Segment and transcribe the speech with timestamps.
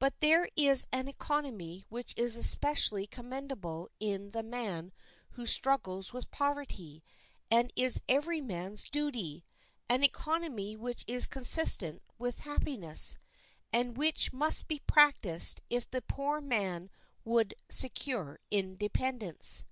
[0.00, 4.90] But there is an economy which is especially commendable in the man
[5.38, 7.00] who struggles with poverty,
[7.48, 13.18] and is every man's duty—an economy which is consistent with happiness,
[13.72, 16.90] and which must be practiced if the poor man
[17.24, 19.64] would secure independence.